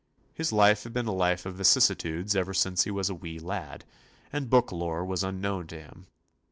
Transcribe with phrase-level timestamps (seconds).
[0.33, 3.85] His life had been a life of vicissitudes ever since he was a wee lad,
[4.33, 6.07] and book lore was unknown to him.